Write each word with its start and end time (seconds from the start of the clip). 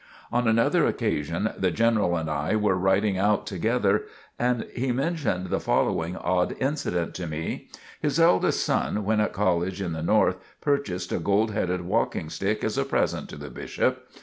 On 0.31 0.47
another 0.47 0.87
occasion 0.87 1.51
the 1.55 1.69
General 1.69 2.17
and 2.17 2.27
I 2.27 2.55
were 2.55 2.73
riding 2.73 3.19
out 3.19 3.45
together 3.45 4.05
and 4.39 4.65
he 4.73 4.91
mentioned 4.91 5.51
the 5.51 5.59
following 5.59 6.15
odd 6.15 6.55
incident 6.59 7.13
to 7.13 7.27
me: 7.27 7.69
His 8.01 8.19
eldest 8.19 8.63
son 8.63 9.05
when 9.05 9.19
at 9.19 9.31
college 9.31 9.79
in 9.79 9.93
the 9.93 10.01
North 10.01 10.37
purchased 10.59 11.11
a 11.11 11.19
gold 11.19 11.51
headed 11.51 11.81
walking 11.81 12.31
stick 12.31 12.63
as 12.63 12.79
a 12.79 12.83
present 12.83 13.29
to 13.29 13.35
the 13.35 13.51
Bishop. 13.51 14.09